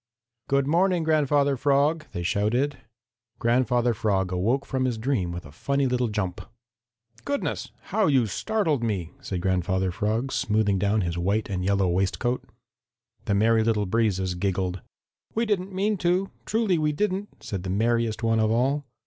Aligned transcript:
"Good 0.49 0.65
morning, 0.65 1.03
Grandfather 1.03 1.55
Frog!" 1.55 2.07
they 2.11 2.23
shouted. 2.23 2.79
Grandfather 3.37 3.93
Frog 3.93 4.31
awoke 4.31 4.65
from 4.65 4.85
his 4.85 4.97
dream 4.97 5.31
with 5.31 5.45
a 5.45 5.51
funny 5.51 5.85
little 5.85 6.07
jump. 6.07 6.41
"Goodness, 7.23 7.69
how 7.93 8.07
you 8.07 8.25
startled 8.25 8.81
me!" 8.83 9.11
said 9.21 9.41
Grandfather 9.41 9.91
Frog, 9.91 10.31
smoothing 10.31 10.79
down 10.79 11.01
his 11.01 11.19
white 11.19 11.51
and 11.51 11.63
yellow 11.63 11.87
waistcoat. 11.87 12.43
The 13.25 13.35
Merry 13.35 13.63
Little 13.63 13.85
Breezes 13.85 14.33
giggled. 14.33 14.81
"We 15.35 15.45
didn't 15.45 15.71
mean 15.71 15.97
to, 15.97 16.31
truly 16.47 16.79
we 16.79 16.93
didn't," 16.93 17.43
said 17.43 17.61
the 17.61 17.69
merriest 17.69 18.23
one 18.23 18.39
of 18.39 18.49
all. 18.49 18.85